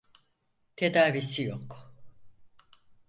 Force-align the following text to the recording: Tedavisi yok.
Tedavisi 0.75 1.43
yok. 1.43 1.93